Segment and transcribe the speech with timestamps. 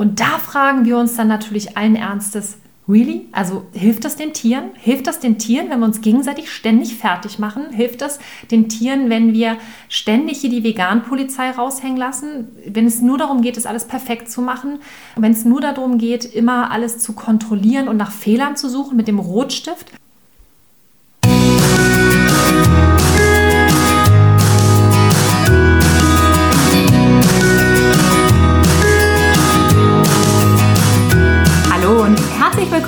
[0.00, 2.56] Und da fragen wir uns dann natürlich allen Ernstes,
[2.88, 3.28] Really?
[3.32, 4.70] Also hilft das den Tieren?
[4.74, 7.70] Hilft das den Tieren, wenn wir uns gegenseitig ständig fertig machen?
[7.70, 8.18] Hilft das
[8.50, 9.58] den Tieren, wenn wir
[9.90, 12.48] ständig hier die Vegan-Polizei raushängen lassen?
[12.66, 14.78] Wenn es nur darum geht, es alles perfekt zu machen?
[15.16, 19.06] Wenn es nur darum geht, immer alles zu kontrollieren und nach Fehlern zu suchen mit
[19.06, 19.92] dem Rotstift?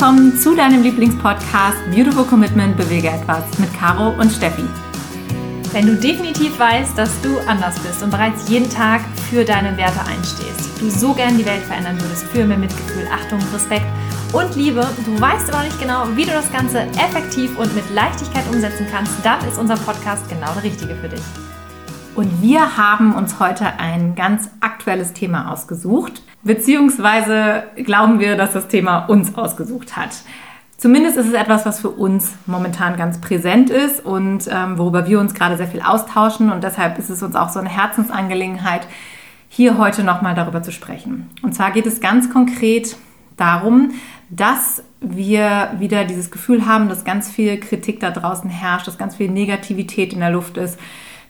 [0.02, 4.64] Willkommen zu deinem Lieblingspodcast Beautiful Commitment Bewege etwas mit Caro und Steffi.
[5.70, 10.00] Wenn du definitiv weißt, dass du anders bist und bereits jeden Tag für deine Werte
[10.00, 13.86] einstehst, du so gern die Welt verändern würdest für mehr Mitgefühl, Achtung, Respekt
[14.32, 18.42] und Liebe, du weißt aber nicht genau, wie du das Ganze effektiv und mit Leichtigkeit
[18.52, 21.22] umsetzen kannst, dann ist unser Podcast genau der richtige für dich.
[22.14, 28.68] Und wir haben uns heute ein ganz aktuelles Thema ausgesucht, beziehungsweise glauben wir, dass das
[28.68, 30.10] Thema uns ausgesucht hat.
[30.76, 35.20] Zumindest ist es etwas, was für uns momentan ganz präsent ist und ähm, worüber wir
[35.20, 36.52] uns gerade sehr viel austauschen.
[36.52, 38.86] Und deshalb ist es uns auch so eine Herzensangelegenheit,
[39.48, 41.30] hier heute nochmal darüber zu sprechen.
[41.42, 42.96] Und zwar geht es ganz konkret
[43.36, 43.92] darum,
[44.28, 49.16] dass wir wieder dieses Gefühl haben, dass ganz viel Kritik da draußen herrscht, dass ganz
[49.16, 50.78] viel Negativität in der Luft ist,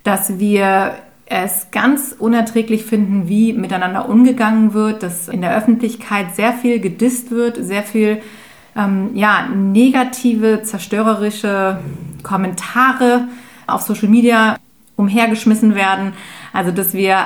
[0.05, 0.95] dass wir
[1.27, 7.31] es ganz unerträglich finden, wie miteinander umgegangen wird, dass in der Öffentlichkeit sehr viel gedisst
[7.31, 8.21] wird, sehr viel
[8.77, 11.79] ähm, ja, negative, zerstörerische
[12.23, 13.29] Kommentare
[13.67, 14.57] auf Social Media
[14.97, 16.13] umhergeschmissen werden.
[16.53, 17.25] Also dass wir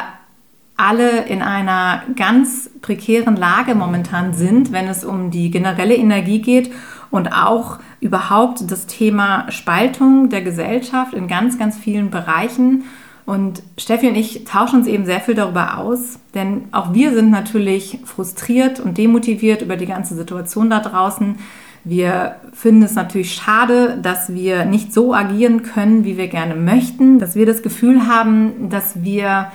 [0.77, 6.71] alle in einer ganz prekären Lage momentan sind, wenn es um die generelle Energie geht
[7.11, 12.85] und auch überhaupt das Thema Spaltung der Gesellschaft in ganz, ganz vielen Bereichen.
[13.25, 17.31] Und Steffi und ich tauschen uns eben sehr viel darüber aus, denn auch wir sind
[17.31, 21.37] natürlich frustriert und demotiviert über die ganze Situation da draußen.
[21.83, 27.19] Wir finden es natürlich schade, dass wir nicht so agieren können, wie wir gerne möchten,
[27.19, 29.53] dass wir das Gefühl haben, dass wir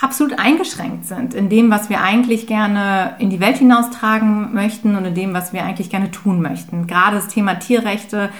[0.00, 5.04] absolut eingeschränkt sind in dem, was wir eigentlich gerne in die Welt hinaustragen möchten und
[5.04, 6.86] in dem, was wir eigentlich gerne tun möchten.
[6.86, 8.30] Gerade das Thema Tierrechte,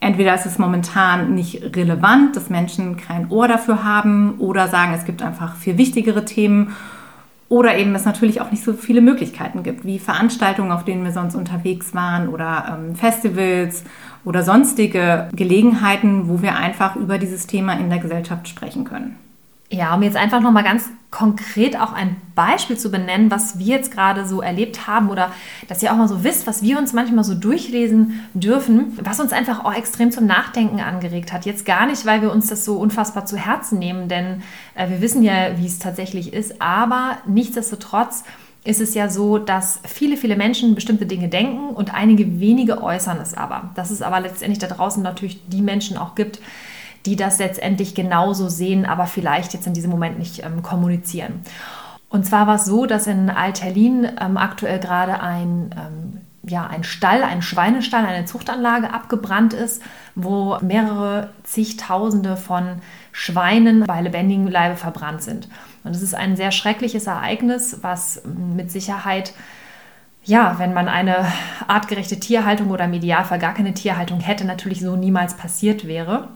[0.00, 5.04] entweder ist es momentan nicht relevant, dass Menschen kein Ohr dafür haben oder sagen, es
[5.04, 6.74] gibt einfach viel wichtigere Themen
[7.50, 11.12] oder eben es natürlich auch nicht so viele Möglichkeiten gibt, wie Veranstaltungen, auf denen wir
[11.12, 13.84] sonst unterwegs waren oder ähm, Festivals
[14.24, 19.18] oder sonstige Gelegenheiten, wo wir einfach über dieses Thema in der Gesellschaft sprechen können.
[19.70, 23.90] Ja, um jetzt einfach nochmal ganz konkret auch ein Beispiel zu benennen, was wir jetzt
[23.90, 25.32] gerade so erlebt haben oder
[25.68, 29.32] dass ihr auch mal so wisst, was wir uns manchmal so durchlesen dürfen, was uns
[29.32, 31.46] einfach auch extrem zum Nachdenken angeregt hat.
[31.46, 34.42] Jetzt gar nicht, weil wir uns das so unfassbar zu Herzen nehmen, denn
[34.74, 38.24] äh, wir wissen ja, wie es tatsächlich ist, aber nichtsdestotrotz
[38.64, 43.18] ist es ja so, dass viele, viele Menschen bestimmte Dinge denken und einige wenige äußern
[43.18, 43.70] es aber.
[43.74, 46.40] Dass es aber letztendlich da draußen natürlich die Menschen auch gibt,
[47.06, 51.42] die das letztendlich genauso sehen, aber vielleicht jetzt in diesem Moment nicht ähm, kommunizieren.
[52.08, 56.84] Und zwar war es so, dass in Alterlin ähm, aktuell gerade ein, ähm, ja, ein
[56.84, 59.82] Stall, ein Schweinestall, eine Zuchtanlage abgebrannt ist,
[60.14, 65.48] wo mehrere zigtausende von Schweinen bei lebendigem Leibe verbrannt sind.
[65.82, 69.34] Und es ist ein sehr schreckliches Ereignis, was mit Sicherheit
[70.26, 71.26] ja, wenn man eine
[71.66, 76.28] artgerechte Tierhaltung oder im Idealfall gar keine Tierhaltung hätte, natürlich so niemals passiert wäre.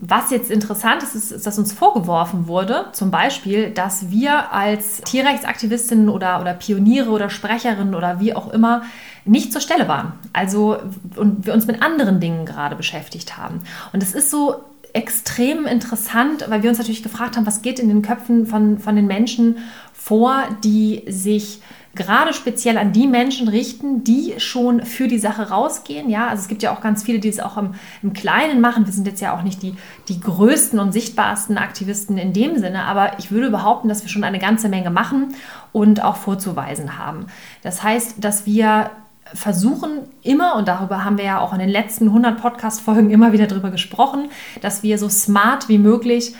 [0.00, 5.00] Was jetzt interessant ist, ist, ist, dass uns vorgeworfen wurde, zum Beispiel, dass wir als
[5.02, 8.82] Tierrechtsaktivistinnen oder, oder Pioniere oder Sprecherinnen oder wie auch immer
[9.24, 10.12] nicht zur Stelle waren.
[10.32, 10.78] Also
[11.16, 13.62] und wir uns mit anderen Dingen gerade beschäftigt haben.
[13.92, 14.64] Und es ist so
[14.94, 18.96] extrem interessant, weil wir uns natürlich gefragt haben, was geht in den Köpfen von, von
[18.96, 19.58] den Menschen
[19.92, 21.60] vor, die sich
[21.94, 26.08] gerade speziell an die Menschen richten, die schon für die Sache rausgehen.
[26.08, 28.86] Ja, also es gibt ja auch ganz viele, die es auch im, im Kleinen machen.
[28.86, 29.74] Wir sind jetzt ja auch nicht die,
[30.08, 34.24] die größten und sichtbarsten Aktivisten in dem Sinne, aber ich würde behaupten, dass wir schon
[34.24, 35.34] eine ganze Menge machen
[35.72, 37.26] und auch vorzuweisen haben.
[37.62, 38.90] Das heißt, dass wir
[39.34, 43.46] versuchen immer, und darüber haben wir ja auch in den letzten 100 Podcast-Folgen immer wieder
[43.46, 44.30] drüber gesprochen,
[44.60, 46.34] dass wir so smart wie möglich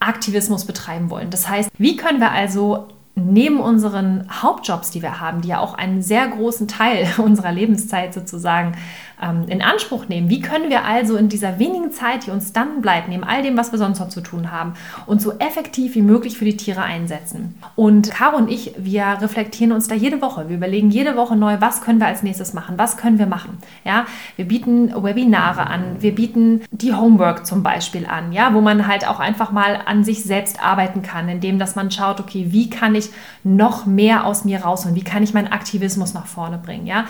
[0.00, 1.30] Aktivismus betreiben wollen.
[1.30, 5.74] Das heißt, wie können wir also neben unseren Hauptjobs, die wir haben, die ja auch
[5.74, 8.76] einen sehr großen Teil unserer Lebenszeit sozusagen
[9.22, 10.30] ähm, in Anspruch nehmen.
[10.30, 13.56] Wie können wir also in dieser wenigen Zeit, die uns dann bleibt, neben all dem,
[13.56, 14.74] was wir sonst noch zu tun haben,
[15.06, 17.54] uns so effektiv wie möglich für die Tiere einsetzen?
[17.76, 20.48] Und Caro und ich, wir reflektieren uns da jede Woche.
[20.48, 22.78] Wir überlegen jede Woche neu, was können wir als nächstes machen?
[22.78, 23.58] Was können wir machen?
[23.84, 24.06] Ja,
[24.36, 29.06] wir bieten Webinare an, wir bieten die Homework zum Beispiel an, ja, wo man halt
[29.06, 32.94] auch einfach mal an sich selbst arbeiten kann, indem dass man schaut, okay, wie kann
[32.94, 33.10] ich
[33.44, 34.96] noch mehr aus mir rausholen?
[34.96, 36.86] Wie kann ich meinen Aktivismus nach vorne bringen?
[36.86, 37.04] Ja,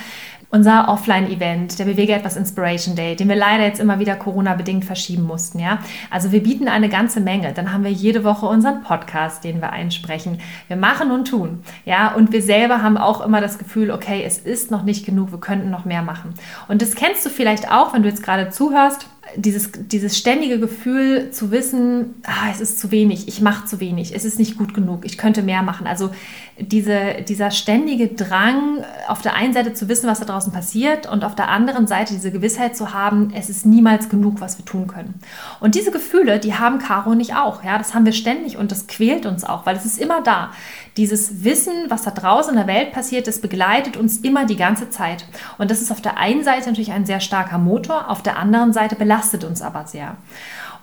[0.50, 5.25] unser Offline-Event, der Bewege etwas Inspiration Day, den wir leider jetzt immer wieder Corona-bedingt verschieben
[5.25, 5.59] mussten.
[5.59, 5.79] Ja?
[6.11, 7.53] Also wir bieten eine ganze Menge.
[7.53, 10.41] Dann haben wir jede Woche unseren Podcast, den wir einsprechen.
[10.69, 11.62] Wir machen und tun.
[11.85, 12.15] Ja?
[12.15, 15.41] Und wir selber haben auch immer das Gefühl, okay, es ist noch nicht genug, wir
[15.41, 16.33] könnten noch mehr machen.
[16.67, 19.06] Und das kennst du vielleicht auch, wenn du jetzt gerade zuhörst
[19.37, 24.15] dieses, dieses ständige Gefühl zu wissen, ah, es ist zu wenig, ich mache zu wenig,
[24.15, 25.87] es ist nicht gut genug, ich könnte mehr machen.
[25.87, 26.11] Also
[26.59, 31.25] diese, dieser ständige Drang, auf der einen Seite zu wissen, was da draußen passiert und
[31.25, 34.87] auf der anderen Seite diese Gewissheit zu haben, es ist niemals genug, was wir tun
[34.87, 35.15] können.
[35.61, 37.63] Und diese Gefühle, die haben Caro und ich auch.
[37.63, 40.51] Ja, das haben wir ständig und das quält uns auch, weil es ist immer da.
[40.97, 44.91] Dieses Wissen, was da draußen in der Welt passiert, das begleitet uns immer die ganze
[44.91, 45.27] Zeit.
[45.59, 48.73] Und das ist auf der einen Seite natürlich ein sehr starker Motor, auf der anderen
[48.73, 50.17] Seite belastet uns aber sehr.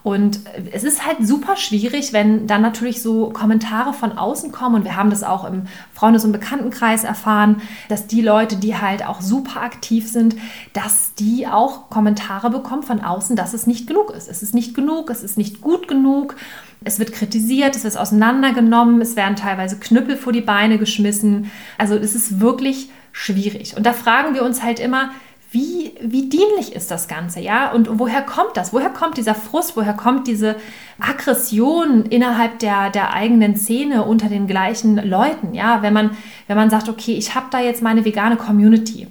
[0.06, 0.42] Und
[0.72, 4.76] es ist halt super schwierig, wenn dann natürlich so Kommentare von außen kommen.
[4.76, 5.64] Und wir haben das auch im
[5.96, 7.60] Freundes- und Bekanntenkreis erfahren,
[7.90, 10.36] dass die Leute, die halt auch super aktiv sind,
[10.74, 14.30] dass die auch Kommentare bekommen von außen, dass es nicht genug ist.
[14.30, 16.36] Es ist nicht genug, es ist nicht gut genug.
[16.84, 21.50] Es wird kritisiert, es wird auseinandergenommen, es werden teilweise Knüppel vor die Beine geschmissen.
[21.80, 23.76] Also es ist wirklich schwierig.
[23.76, 25.10] Und da fragen wir uns halt immer,
[25.56, 27.72] wie, wie dienlich ist das Ganze, ja?
[27.72, 28.74] Und woher kommt das?
[28.74, 29.78] Woher kommt dieser Frust?
[29.78, 30.58] Woher kommt diese
[31.00, 35.82] Aggression innerhalb der, der eigenen Szene unter den gleichen Leuten, ja?
[35.82, 36.12] Wenn man,
[36.48, 39.08] wenn man sagt, okay, ich habe da jetzt meine vegane Community,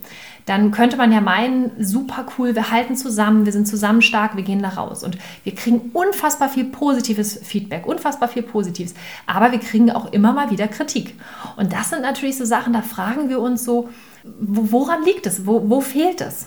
[0.46, 4.43] dann könnte man ja meinen, super cool, wir halten zusammen, wir sind zusammen stark, wir
[4.43, 5.02] gehen da raus.
[5.02, 8.94] Und wir kriegen unfassbar viel positives Feedback, unfassbar viel Positives.
[9.26, 11.14] Aber wir kriegen auch immer mal wieder Kritik.
[11.56, 13.88] Und das sind natürlich so Sachen, da fragen wir uns so,
[14.41, 15.46] woran liegt es?
[15.46, 16.47] Wo, wo fehlt es?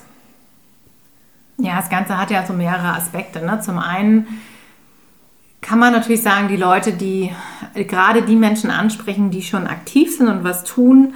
[1.57, 3.43] Ja, das Ganze hat ja so mehrere Aspekte.
[3.43, 3.59] Ne?
[3.61, 4.27] Zum einen
[5.61, 7.31] kann man natürlich sagen, die Leute, die
[7.73, 11.15] gerade die Menschen ansprechen, die schon aktiv sind und was tun,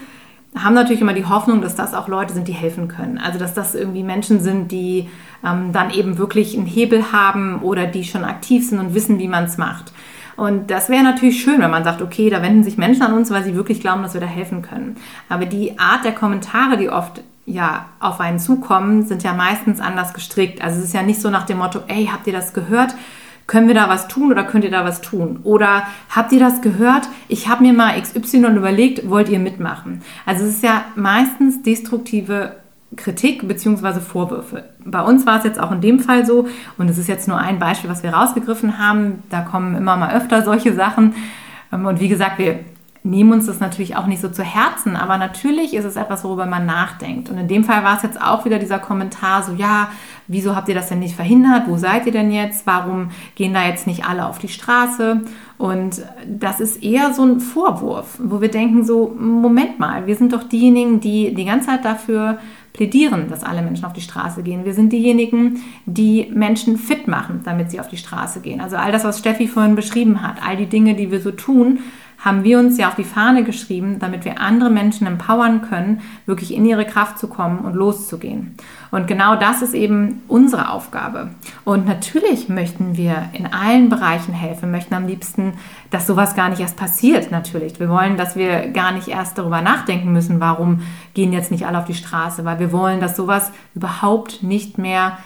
[0.55, 3.17] haben natürlich immer die Hoffnung, dass das auch Leute sind, die helfen können.
[3.17, 5.09] Also dass das irgendwie Menschen sind, die
[5.45, 9.29] ähm, dann eben wirklich einen Hebel haben oder die schon aktiv sind und wissen, wie
[9.29, 9.93] man es macht.
[10.35, 13.31] Und das wäre natürlich schön, wenn man sagt, okay, da wenden sich Menschen an uns,
[13.31, 14.95] weil sie wirklich glauben, dass wir da helfen können.
[15.29, 20.13] Aber die Art der Kommentare, die oft ja auf einen zukommen, sind ja meistens anders
[20.13, 20.61] gestrickt.
[20.61, 22.93] Also es ist ja nicht so nach dem Motto, ey, habt ihr das gehört?
[23.51, 25.41] Können wir da was tun oder könnt ihr da was tun?
[25.43, 27.09] Oder habt ihr das gehört?
[27.27, 30.03] Ich habe mir mal XY überlegt, wollt ihr mitmachen?
[30.25, 32.55] Also es ist ja meistens destruktive
[32.95, 33.99] Kritik bzw.
[33.99, 34.69] Vorwürfe.
[34.85, 37.39] Bei uns war es jetzt auch in dem Fall so, und es ist jetzt nur
[37.39, 41.13] ein Beispiel, was wir rausgegriffen haben, da kommen immer mal öfter solche Sachen.
[41.73, 42.61] Ähm, und wie gesagt, wir
[43.03, 46.45] nehmen uns das natürlich auch nicht so zu Herzen, aber natürlich ist es etwas, worüber
[46.45, 47.29] man nachdenkt.
[47.29, 49.89] Und in dem Fall war es jetzt auch wieder dieser Kommentar, so ja,
[50.27, 51.67] wieso habt ihr das denn nicht verhindert?
[51.67, 52.67] Wo seid ihr denn jetzt?
[52.67, 55.21] Warum gehen da jetzt nicht alle auf die Straße?
[55.57, 60.33] Und das ist eher so ein Vorwurf, wo wir denken so, Moment mal, wir sind
[60.33, 62.37] doch diejenigen, die die ganze Zeit dafür
[62.73, 64.63] plädieren, dass alle Menschen auf die Straße gehen.
[64.63, 68.61] Wir sind diejenigen, die Menschen fit machen, damit sie auf die Straße gehen.
[68.61, 71.79] Also all das, was Steffi vorhin beschrieben hat, all die Dinge, die wir so tun,
[72.23, 76.53] haben wir uns ja auf die Fahne geschrieben, damit wir andere Menschen empowern können, wirklich
[76.53, 78.55] in ihre Kraft zu kommen und loszugehen.
[78.91, 81.31] Und genau das ist eben unsere Aufgabe.
[81.65, 85.53] Und natürlich möchten wir in allen Bereichen helfen, möchten am liebsten,
[85.89, 87.79] dass sowas gar nicht erst passiert, natürlich.
[87.79, 90.81] Wir wollen, dass wir gar nicht erst darüber nachdenken müssen, warum
[91.15, 95.17] gehen jetzt nicht alle auf die Straße, weil wir wollen, dass sowas überhaupt nicht mehr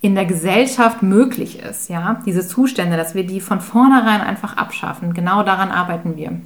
[0.00, 5.12] in der Gesellschaft möglich ist, ja, diese Zustände, dass wir die von vornherein einfach abschaffen.
[5.12, 6.40] Genau daran arbeiten wir.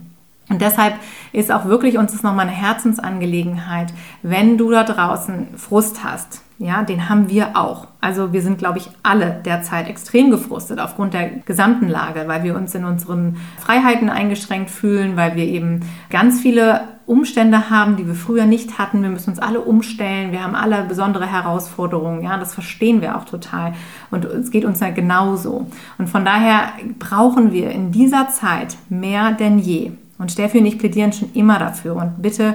[0.52, 0.96] Und deshalb
[1.32, 3.90] ist auch wirklich uns das nochmal eine Herzensangelegenheit,
[4.22, 7.88] wenn du da draußen Frust hast, ja, den haben wir auch.
[8.02, 12.54] Also wir sind, glaube ich, alle derzeit extrem gefrustet aufgrund der gesamten Lage, weil wir
[12.54, 15.80] uns in unseren Freiheiten eingeschränkt fühlen, weil wir eben
[16.10, 19.02] ganz viele Umstände haben, die wir früher nicht hatten.
[19.02, 20.32] Wir müssen uns alle umstellen.
[20.32, 22.22] Wir haben alle besondere Herausforderungen.
[22.22, 23.72] Ja, das verstehen wir auch total.
[24.10, 25.66] Und es geht uns ja genauso.
[25.96, 29.92] Und von daher brauchen wir in dieser Zeit mehr denn je.
[30.22, 31.96] Und Steffi und ich plädieren schon immer dafür.
[31.96, 32.54] Und bitte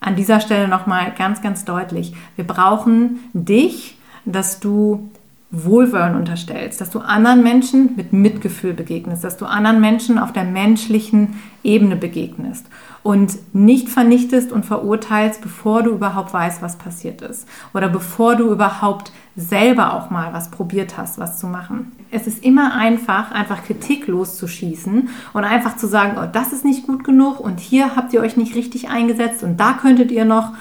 [0.00, 2.14] an dieser Stelle nochmal ganz, ganz deutlich.
[2.34, 5.10] Wir brauchen dich, dass du
[5.50, 10.44] Wohlwollen unterstellst, dass du anderen Menschen mit Mitgefühl begegnest, dass du anderen Menschen auf der
[10.44, 12.66] menschlichen Ebene begegnest.
[13.02, 18.50] Und nicht vernichtest und verurteilst, bevor du überhaupt weißt, was passiert ist oder bevor du
[18.50, 21.92] überhaupt selber auch mal was probiert hast, was zu machen.
[22.10, 26.86] Es ist immer einfach, einfach Kritik loszuschießen und einfach zu sagen, oh, das ist nicht
[26.86, 30.52] gut genug und hier habt ihr euch nicht richtig eingesetzt und da könntet ihr noch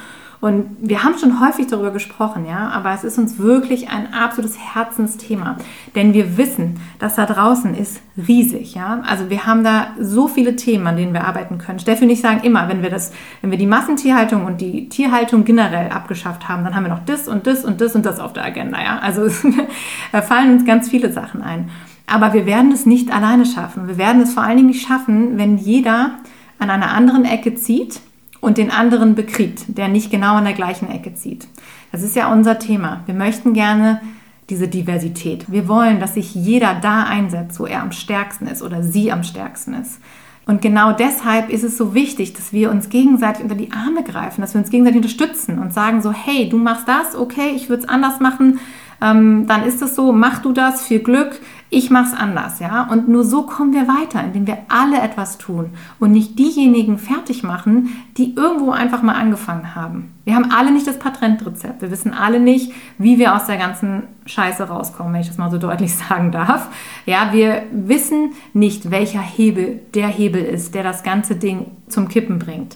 [0.42, 4.58] und wir haben schon häufig darüber gesprochen, ja, aber es ist uns wirklich ein absolutes
[4.58, 5.58] Herzensthema,
[5.96, 9.04] denn wir wissen, dass da draußen ist riesig, ja.
[9.08, 11.78] Also wir haben da so viele Themen, an denen wir arbeiten können.
[11.78, 15.46] Steffi und ich sagen immer, wenn wir das, wenn wir die Massentierhaltung und die Tierhaltung
[15.46, 18.34] generell abgeschafft haben, dann haben wir noch das und das und das und das auf
[18.34, 18.98] der Agenda, ja.
[18.98, 19.28] Also
[20.12, 21.70] da fallen uns ganz viele Sachen ein.
[22.08, 23.88] Aber wir werden es nicht alleine schaffen.
[23.88, 26.16] Wir werden es vor allen Dingen nicht schaffen, wenn jeder
[26.58, 28.02] an einer anderen Ecke zieht
[28.42, 31.48] und den anderen bekriegt, der nicht genau an der gleichen Ecke zieht.
[31.92, 33.02] Das ist ja unser Thema.
[33.06, 34.02] Wir möchten gerne
[34.50, 35.46] diese Diversität.
[35.50, 39.24] Wir wollen, dass sich jeder da einsetzt, wo er am stärksten ist oder sie am
[39.24, 40.00] stärksten ist.
[40.46, 44.42] Und genau deshalb ist es so wichtig, dass wir uns gegenseitig unter die Arme greifen,
[44.42, 47.84] dass wir uns gegenseitig unterstützen und sagen so, hey, du machst das, okay, ich würde
[47.84, 48.60] es anders machen,
[49.02, 51.40] ähm, dann ist es so, mach du das, viel Glück,
[51.74, 52.84] ich mache es anders, ja.
[52.92, 55.70] Und nur so kommen wir weiter, indem wir alle etwas tun
[56.02, 60.12] und nicht diejenigen fertig machen, die irgendwo einfach mal angefangen haben.
[60.26, 61.82] Wir haben alle nicht das Patentrezept.
[61.82, 65.50] Wir wissen alle nicht, wie wir aus der ganzen Scheiße rauskommen, wenn ich das mal
[65.50, 66.68] so deutlich sagen darf.
[67.06, 72.38] Ja, wir wissen nicht, welcher Hebel der Hebel ist, der das ganze Ding zum Kippen
[72.38, 72.76] bringt.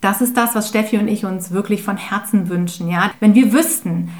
[0.00, 2.88] Das ist das, was Steffi und ich uns wirklich von Herzen wünschen.
[2.88, 4.10] Ja, wenn wir wüssten,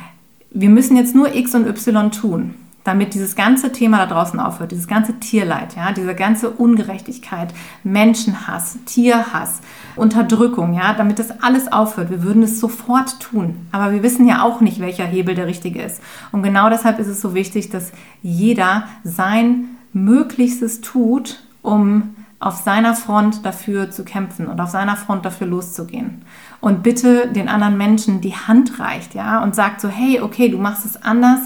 [0.50, 4.72] wir müssen jetzt nur X und Y tun, damit dieses ganze Thema da draußen aufhört,
[4.72, 7.52] dieses ganze Tierleid, ja, diese ganze Ungerechtigkeit,
[7.84, 9.60] Menschenhass, Tierhass,
[9.96, 12.10] Unterdrückung, ja, damit das alles aufhört.
[12.10, 15.82] Wir würden es sofort tun, aber wir wissen ja auch nicht, welcher Hebel der richtige
[15.82, 16.00] ist.
[16.32, 22.94] Und genau deshalb ist es so wichtig, dass jeder sein Möglichstes tut, um auf seiner
[22.94, 26.22] Front dafür zu kämpfen und auf seiner Front dafür loszugehen.
[26.62, 30.56] Und bitte den anderen Menschen die Hand reicht, ja, und sagt so, hey, okay, du
[30.56, 31.40] machst es anders,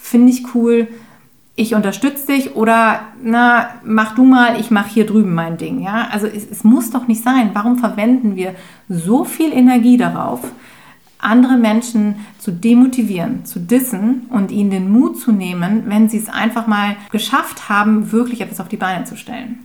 [0.00, 0.88] finde ich cool,
[1.56, 5.80] ich unterstütze dich oder na, mach du mal, ich mache hier drüben mein Ding.
[5.80, 6.08] Ja?
[6.10, 7.50] Also es, es muss doch nicht sein.
[7.52, 8.54] Warum verwenden wir
[8.88, 10.40] so viel Energie darauf,
[11.18, 16.30] andere Menschen zu demotivieren, zu dissen und ihnen den Mut zu nehmen, wenn sie es
[16.30, 19.58] einfach mal geschafft haben, wirklich etwas auf die Beine zu stellen?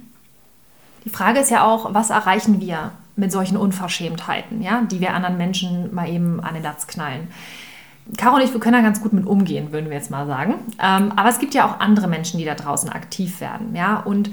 [1.05, 5.37] Die Frage ist ja auch, was erreichen wir mit solchen Unverschämtheiten, ja, die wir anderen
[5.37, 7.29] Menschen mal eben an den Latz knallen?
[8.17, 10.55] Caro und ich, wir können da ganz gut mit umgehen, würden wir jetzt mal sagen.
[10.81, 13.75] Ähm, aber es gibt ja auch andere Menschen, die da draußen aktiv werden.
[13.75, 13.99] Ja?
[13.99, 14.29] Und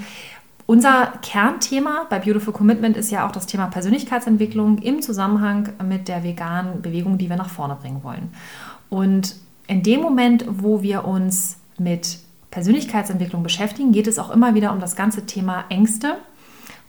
[0.65, 6.23] unser Kernthema bei Beautiful Commitment ist ja auch das Thema Persönlichkeitsentwicklung im Zusammenhang mit der
[6.23, 8.31] veganen Bewegung, die wir nach vorne bringen wollen.
[8.89, 9.35] Und
[9.67, 12.19] in dem Moment, wo wir uns mit
[12.51, 16.17] Persönlichkeitsentwicklung beschäftigen, geht es auch immer wieder um das ganze Thema Ängste,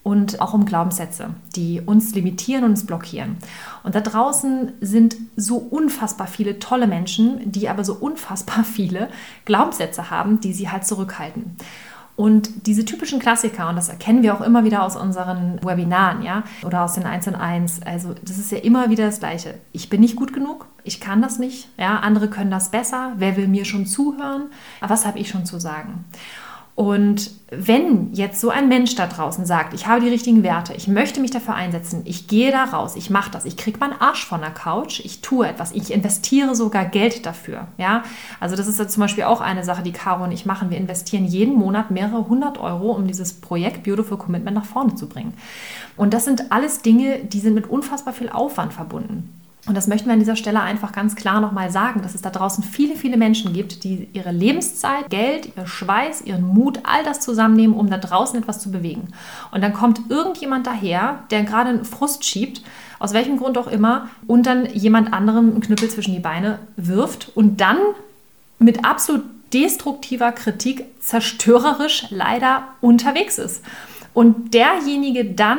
[0.05, 3.39] und auch um Glaubenssätze, die uns limitieren und uns blockieren.
[3.83, 9.09] Und da draußen sind so unfassbar viele tolle Menschen, die aber so unfassbar viele
[9.47, 11.57] Glaubenssätze haben, die sie halt zurückhalten.
[12.17, 16.45] Und diese typischen Klassiker, und das erkennen wir auch immer wieder aus unseren Webinaren, ja,
[16.65, 19.55] oder aus den 1 und 1, also das ist ja immer wieder das Gleiche.
[19.73, 23.37] Ich bin nicht gut genug, ich kann das nicht, ja, andere können das besser, wer
[23.37, 24.45] will mir schon zuhören,
[24.81, 26.05] was habe ich schon zu sagen?
[26.75, 30.89] Und wenn jetzt so ein Mensch da draußen sagt, ich habe die richtigen Werte, ich
[30.89, 34.27] möchte mich dafür einsetzen, ich gehe da raus, ich mache das, ich kriege meinen Arsch
[34.27, 37.69] von der Couch, ich tue etwas, ich investiere sogar Geld dafür.
[37.79, 38.03] Ja?
[38.41, 40.71] Also das ist ja zum Beispiel auch eine Sache, die Caro und ich machen.
[40.71, 45.09] Wir investieren jeden Monat mehrere hundert Euro, um dieses Projekt Beautiful Commitment nach vorne zu
[45.09, 45.35] bringen.
[45.97, 49.44] Und das sind alles Dinge, die sind mit unfassbar viel Aufwand verbunden.
[49.67, 52.29] Und das möchten wir an dieser Stelle einfach ganz klar nochmal sagen, dass es da
[52.29, 57.21] draußen viele, viele Menschen gibt, die ihre Lebenszeit, Geld, ihr Schweiß, ihren Mut, all das
[57.21, 59.09] zusammennehmen, um da draußen etwas zu bewegen.
[59.53, 62.63] Und dann kommt irgendjemand daher, der gerade einen Frust schiebt,
[62.99, 67.33] aus welchem Grund auch immer, und dann jemand anderem einen Knüppel zwischen die Beine wirft
[67.35, 67.79] und dann
[68.59, 69.23] mit absolut
[69.55, 73.63] destruktiver Kritik zerstörerisch leider unterwegs ist.
[74.13, 75.59] Und derjenige dann,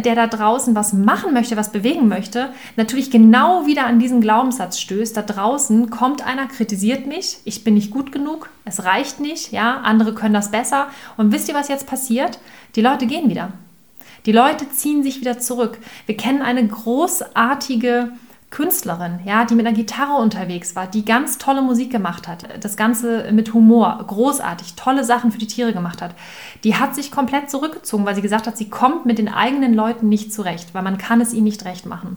[0.00, 4.78] der da draußen was machen möchte, was bewegen möchte, natürlich genau wieder an diesen Glaubenssatz
[4.78, 5.16] stößt.
[5.16, 9.80] Da draußen kommt einer, kritisiert mich, ich bin nicht gut genug, es reicht nicht, ja,
[9.80, 10.88] andere können das besser.
[11.16, 12.38] Und wisst ihr, was jetzt passiert?
[12.76, 13.52] Die Leute gehen wieder.
[14.26, 15.78] Die Leute ziehen sich wieder zurück.
[16.06, 18.10] Wir kennen eine großartige
[18.54, 22.76] Künstlerin, ja, die mit einer Gitarre unterwegs war, die ganz tolle Musik gemacht hat, das
[22.76, 26.14] Ganze mit Humor, großartig, tolle Sachen für die Tiere gemacht hat,
[26.62, 30.08] die hat sich komplett zurückgezogen, weil sie gesagt hat, sie kommt mit den eigenen Leuten
[30.08, 32.16] nicht zurecht, weil man kann es ihnen nicht recht machen.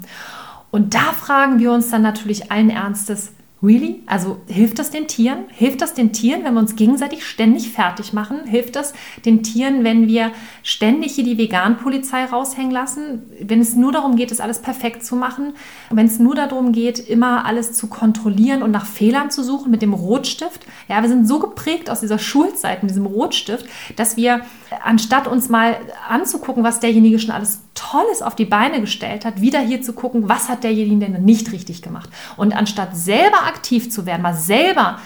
[0.69, 3.33] Und da fragen wir uns dann natürlich allen Ernstes,
[3.63, 4.03] Really?
[4.05, 5.45] Also hilft das den Tieren?
[5.49, 8.45] Hilft das den Tieren, wenn wir uns gegenseitig ständig fertig machen?
[8.45, 8.93] Hilft das
[9.25, 13.23] den Tieren, wenn wir ständig hier die Vegan-Polizei raushängen lassen?
[13.41, 15.53] Wenn es nur darum geht, es alles perfekt zu machen?
[15.89, 19.81] Wenn es nur darum geht, immer alles zu kontrollieren und nach Fehlern zu suchen mit
[19.81, 20.67] dem Rotstift?
[20.87, 24.41] Ja, wir sind so geprägt aus dieser Schulzeit mit diesem Rotstift, dass wir,
[24.83, 29.59] anstatt uns mal anzugucken, was derjenige schon alles Tolles auf die Beine gestellt hat, wieder
[29.59, 32.09] hier zu gucken, was hat derjenige denn nicht richtig gemacht?
[32.35, 34.99] Und anstatt selber aktiv zu werden, mal selber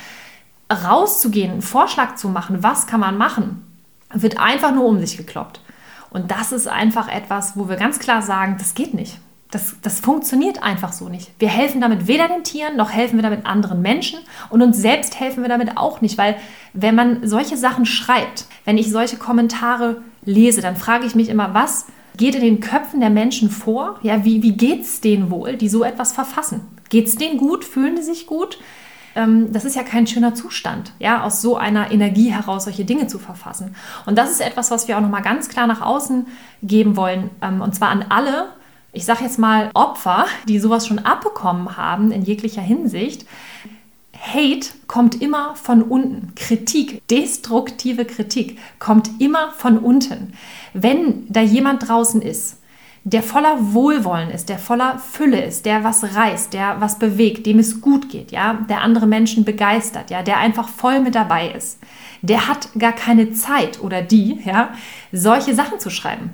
[0.71, 3.65] rauszugehen, einen Vorschlag zu machen, was kann man machen,
[4.13, 5.61] wird einfach nur um sich gekloppt.
[6.09, 9.17] Und das ist einfach etwas, wo wir ganz klar sagen, das geht nicht.
[9.49, 11.31] Das, das funktioniert einfach so nicht.
[11.39, 14.19] Wir helfen damit weder den Tieren, noch helfen wir damit anderen Menschen
[14.49, 16.37] und uns selbst helfen wir damit auch nicht, weil
[16.71, 21.53] wenn man solche Sachen schreibt, wenn ich solche Kommentare lese, dann frage ich mich immer,
[21.53, 23.99] was geht in den Köpfen der Menschen vor?
[24.03, 26.61] Ja, wie, wie geht es denen wohl, die so etwas verfassen?
[26.89, 27.63] Geht es denen gut?
[27.63, 28.59] Fühlen die sich gut?
[29.15, 33.07] Ähm, das ist ja kein schöner Zustand, ja, aus so einer Energie heraus solche Dinge
[33.07, 33.75] zu verfassen.
[34.05, 36.27] Und das ist etwas, was wir auch nochmal ganz klar nach außen
[36.63, 38.49] geben wollen, ähm, und zwar an alle,
[38.93, 43.25] ich sage jetzt mal Opfer, die sowas schon abbekommen haben in jeglicher Hinsicht.
[44.21, 46.33] Hate kommt immer von unten.
[46.35, 50.33] Kritik, destruktive Kritik kommt immer von unten.
[50.73, 52.57] Wenn da jemand draußen ist,
[53.03, 57.57] der voller Wohlwollen ist, der voller Fülle ist, der was reißt, der was bewegt, dem
[57.57, 61.79] es gut geht, ja, der andere Menschen begeistert, ja, der einfach voll mit dabei ist,
[62.21, 64.69] der hat gar keine Zeit oder die, ja,
[65.11, 66.29] solche Sachen zu schreiben.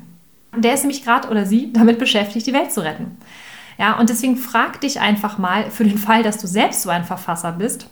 [0.57, 3.17] Der ist nämlich gerade oder sie damit beschäftigt, die Welt zu retten.
[3.77, 7.03] Ja, und deswegen frag dich einfach mal für den Fall, dass du selbst so ein
[7.03, 7.87] Verfasser bist,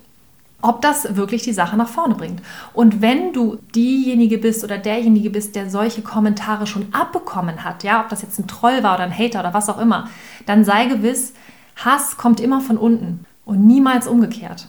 [0.61, 2.41] ob das wirklich die Sache nach vorne bringt.
[2.73, 8.01] Und wenn du diejenige bist oder derjenige bist, der solche Kommentare schon abbekommen hat, ja,
[8.01, 10.09] ob das jetzt ein Troll war oder ein Hater oder was auch immer,
[10.47, 11.33] dann sei gewiss,
[11.75, 14.67] Hass kommt immer von unten und niemals umgekehrt.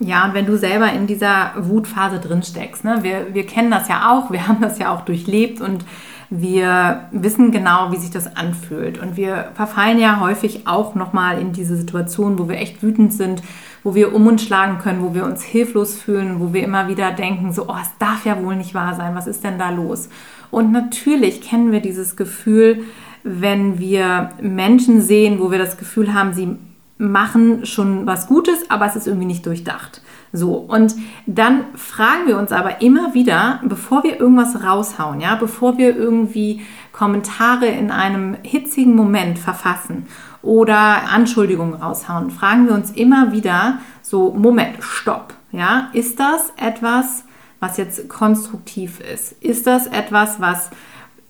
[0.00, 3.88] Ja, und wenn du selber in dieser Wutphase drin steckst, ne, wir, wir kennen das
[3.88, 5.84] ja auch, wir haben das ja auch durchlebt und
[6.30, 8.98] wir wissen genau, wie sich das anfühlt.
[8.98, 13.42] Und wir verfallen ja häufig auch nochmal in diese Situation, wo wir echt wütend sind,
[13.82, 17.12] wo wir um uns schlagen können, wo wir uns hilflos fühlen, wo wir immer wieder
[17.12, 20.08] denken, so, oh, es darf ja wohl nicht wahr sein, was ist denn da los?
[20.50, 22.84] Und natürlich kennen wir dieses Gefühl,
[23.22, 26.56] wenn wir Menschen sehen, wo wir das Gefühl haben, sie
[26.96, 30.00] machen schon was Gutes, aber es ist irgendwie nicht durchdacht.
[30.36, 35.78] So, und dann fragen wir uns aber immer wieder, bevor wir irgendwas raushauen, ja, bevor
[35.78, 36.60] wir irgendwie
[36.90, 40.06] Kommentare in einem hitzigen Moment verfassen
[40.42, 47.22] oder Anschuldigungen raushauen, fragen wir uns immer wieder so, Moment, stopp, ja, ist das etwas,
[47.60, 49.40] was jetzt konstruktiv ist?
[49.40, 50.70] Ist das etwas, was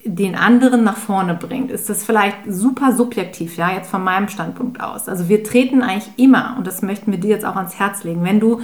[0.06, 4.80] den anderen nach vorne bringt, ist das vielleicht super subjektiv, ja, jetzt von meinem Standpunkt
[4.80, 5.08] aus.
[5.08, 8.24] Also wir treten eigentlich immer, und das möchten wir dir jetzt auch ans Herz legen,
[8.24, 8.60] wenn du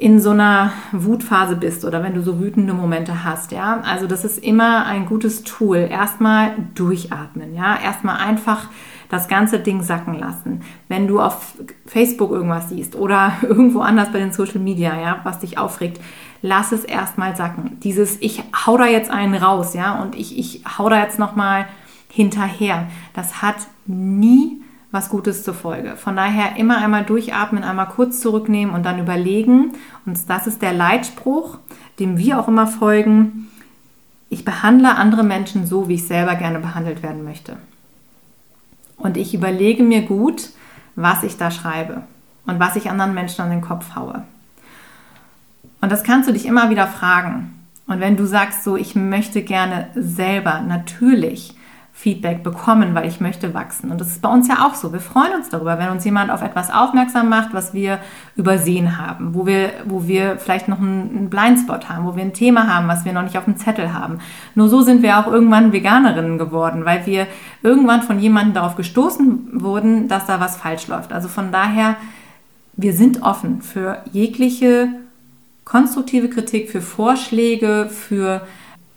[0.00, 3.80] in so einer Wutphase bist oder wenn du so wütende Momente hast, ja.
[3.84, 5.88] Also das ist immer ein gutes Tool.
[5.90, 7.76] Erstmal durchatmen, ja.
[7.82, 8.68] Erstmal einfach
[9.08, 10.62] das ganze Ding sacken lassen.
[10.86, 15.40] Wenn du auf Facebook irgendwas siehst oder irgendwo anders bei den Social Media, ja, was
[15.40, 16.00] dich aufregt,
[16.42, 17.80] lass es erstmal sacken.
[17.80, 21.66] Dieses, ich hau da jetzt einen raus, ja, und ich, ich hau da jetzt nochmal
[22.08, 22.86] hinterher.
[23.14, 25.96] Das hat nie was Gutes zur Folge.
[25.96, 29.72] Von daher immer einmal durchatmen, einmal kurz zurücknehmen und dann überlegen.
[30.06, 31.58] Und das ist der Leitspruch,
[31.98, 33.50] dem wir auch immer folgen.
[34.30, 37.56] Ich behandle andere Menschen so, wie ich selber gerne behandelt werden möchte.
[38.96, 40.50] Und ich überlege mir gut,
[40.96, 42.02] was ich da schreibe
[42.46, 44.24] und was ich anderen Menschen an den Kopf haue.
[45.80, 47.54] Und das kannst du dich immer wieder fragen.
[47.86, 51.54] Und wenn du sagst so, ich möchte gerne selber natürlich
[51.98, 53.90] Feedback bekommen, weil ich möchte wachsen.
[53.90, 54.92] Und das ist bei uns ja auch so.
[54.92, 57.98] Wir freuen uns darüber, wenn uns jemand auf etwas aufmerksam macht, was wir
[58.36, 62.72] übersehen haben, wo wir, wo wir vielleicht noch einen Blindspot haben, wo wir ein Thema
[62.72, 64.20] haben, was wir noch nicht auf dem Zettel haben.
[64.54, 67.26] Nur so sind wir auch irgendwann Veganerinnen geworden, weil wir
[67.64, 71.12] irgendwann von jemandem darauf gestoßen wurden, dass da was falsch läuft.
[71.12, 71.96] Also von daher,
[72.76, 74.90] wir sind offen für jegliche
[75.64, 78.42] konstruktive Kritik, für Vorschläge, für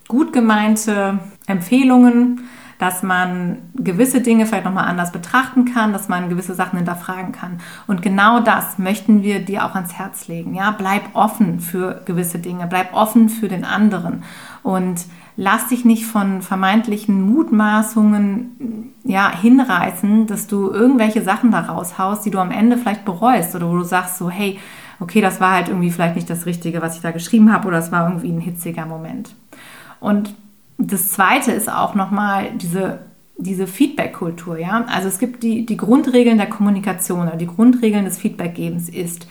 [0.07, 2.41] gut gemeinte Empfehlungen
[2.81, 7.59] dass man gewisse Dinge vielleicht nochmal anders betrachten kann, dass man gewisse Sachen hinterfragen kann.
[7.85, 10.55] Und genau das möchten wir dir auch ans Herz legen.
[10.55, 14.23] Ja, bleib offen für gewisse Dinge, bleib offen für den anderen
[14.63, 15.05] und
[15.37, 22.31] lass dich nicht von vermeintlichen Mutmaßungen ja, hinreißen, dass du irgendwelche Sachen da raushaust, die
[22.31, 24.57] du am Ende vielleicht bereust oder wo du sagst so, hey,
[24.99, 27.77] okay, das war halt irgendwie vielleicht nicht das Richtige, was ich da geschrieben habe oder
[27.77, 29.35] es war irgendwie ein hitziger Moment.
[29.99, 30.33] Und
[30.87, 32.99] das Zweite ist auch nochmal diese
[33.41, 34.85] diese Feedback-Kultur, ja.
[34.87, 39.27] Also es gibt die, die Grundregeln der Kommunikation oder die Grundregeln des Feedbackgebens ist,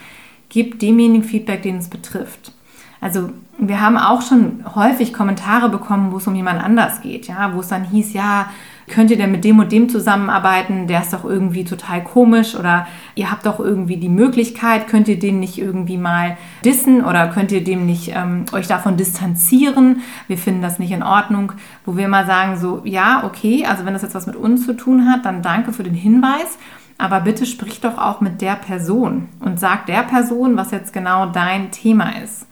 [0.49, 2.53] gib demjenigen Feedback, den es betrifft.
[3.01, 7.55] Also wir haben auch schon häufig Kommentare bekommen, wo es um jemand anders geht, ja,
[7.55, 8.51] wo es dann hieß, ja,
[8.90, 10.87] könnt ihr denn mit dem und dem zusammenarbeiten?
[10.87, 15.18] Der ist doch irgendwie total komisch oder ihr habt doch irgendwie die Möglichkeit, könnt ihr
[15.18, 20.03] den nicht irgendwie mal dissen oder könnt ihr dem nicht ähm, euch davon distanzieren?
[20.29, 21.53] Wir finden das nicht in Ordnung,
[21.87, 24.76] wo wir mal sagen so, ja, okay, also wenn das jetzt was mit uns zu
[24.76, 26.59] tun hat, dann danke für den Hinweis.
[26.98, 31.26] Aber bitte sprich doch auch mit der Person und sag der Person, was jetzt genau
[31.26, 32.46] dein Thema ist.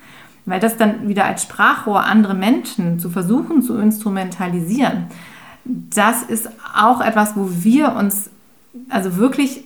[0.46, 5.08] Weil das dann wieder als Sprachrohr andere Menschen zu versuchen zu instrumentalisieren,
[5.68, 8.30] das ist auch etwas, wo wir uns
[8.88, 9.64] also wirklich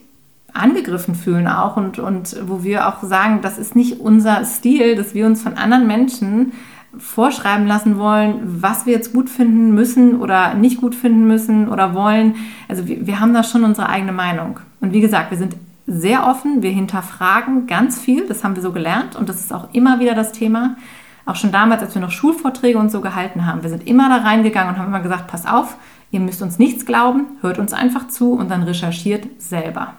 [0.52, 5.14] angegriffen fühlen auch und, und wo wir auch sagen, das ist nicht unser Stil, dass
[5.14, 6.52] wir uns von anderen Menschen
[6.98, 11.94] vorschreiben lassen wollen, was wir jetzt gut finden müssen oder nicht gut finden müssen oder
[11.94, 12.34] wollen.
[12.68, 14.60] Also wir, wir haben da schon unsere eigene Meinung.
[14.80, 18.72] Und wie gesagt, wir sind sehr offen, wir hinterfragen ganz viel, das haben wir so
[18.72, 20.76] gelernt und das ist auch immer wieder das Thema.
[21.24, 24.16] Auch schon damals, als wir noch Schulvorträge und so gehalten haben, wir sind immer da
[24.16, 25.76] reingegangen und haben immer gesagt, pass auf,
[26.12, 29.94] ihr müsst uns nichts glauben, hört uns einfach zu und dann recherchiert selber.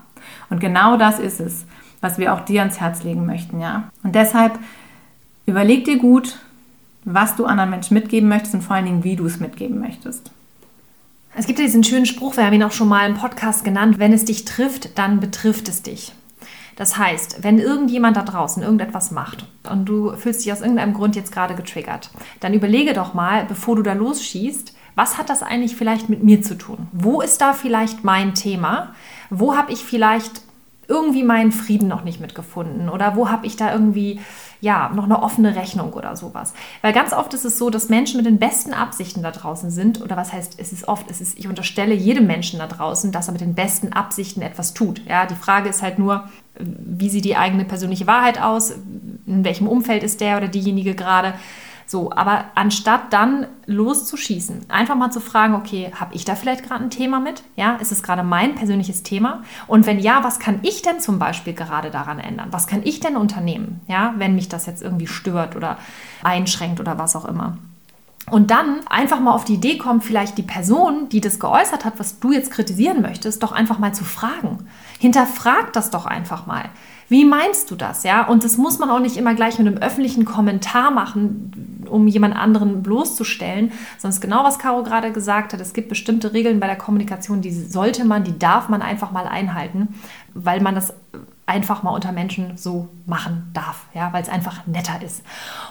[0.50, 1.66] Und genau das ist es,
[2.00, 3.90] was wir auch dir ans Herz legen möchten, ja.
[4.04, 4.58] Und deshalb
[5.46, 6.38] überleg dir gut,
[7.04, 10.32] was du anderen Menschen mitgeben möchtest und vor allen Dingen, wie du es mitgeben möchtest.
[11.36, 13.98] Es gibt ja diesen schönen Spruch, wir haben ihn auch schon mal im Podcast genannt,
[13.98, 16.14] wenn es dich trifft, dann betrifft es dich.
[16.76, 21.16] Das heißt, wenn irgendjemand da draußen irgendetwas macht und du fühlst dich aus irgendeinem Grund
[21.16, 25.76] jetzt gerade getriggert, dann überlege doch mal, bevor du da losschießt, was hat das eigentlich
[25.76, 26.88] vielleicht mit mir zu tun?
[26.92, 28.96] Wo ist da vielleicht mein Thema?
[29.30, 30.42] Wo habe ich vielleicht
[30.88, 34.20] irgendwie meinen Frieden noch nicht mitgefunden oder wo habe ich da irgendwie
[34.64, 36.54] ja noch eine offene Rechnung oder sowas.
[36.82, 40.02] Weil ganz oft ist es so, dass Menschen mit den besten Absichten da draußen sind
[40.02, 43.28] oder was heißt, es ist oft, es ist, ich unterstelle jedem Menschen da draußen, dass
[43.28, 45.02] er mit den besten Absichten etwas tut.
[45.06, 48.72] Ja, die Frage ist halt nur, wie sieht die eigene persönliche Wahrheit aus,
[49.26, 51.34] in welchem Umfeld ist der oder diejenige gerade
[51.86, 56.84] so, aber anstatt dann loszuschießen, einfach mal zu fragen, okay, habe ich da vielleicht gerade
[56.84, 57.44] ein Thema mit?
[57.56, 59.44] Ja, ist es gerade mein persönliches Thema?
[59.68, 62.50] Und wenn ja, was kann ich denn zum Beispiel gerade daran ändern?
[62.52, 63.82] Was kann ich denn unternehmen?
[63.88, 65.78] Ja, wenn mich das jetzt irgendwie stört oder
[66.24, 67.58] einschränkt oder was auch immer.
[68.32, 72.00] Und dann einfach mal auf die Idee kommt, vielleicht die Person, die das geäußert hat,
[72.00, 74.66] was du jetzt kritisieren möchtest, doch einfach mal zu fragen.
[75.00, 76.70] Hinterfrag das doch einfach mal.
[77.14, 78.02] Wie meinst du das?
[78.02, 82.08] Ja, und das muss man auch nicht immer gleich mit einem öffentlichen Kommentar machen, um
[82.08, 85.62] jemand anderen bloßzustellen, sondern genau, was Caro gerade gesagt hat.
[85.62, 89.28] Es gibt bestimmte Regeln bei der Kommunikation, die sollte man, die darf man einfach mal
[89.28, 89.90] einhalten,
[90.34, 90.92] weil man das
[91.46, 95.22] einfach mal unter Menschen so machen darf, ja, weil es einfach netter ist.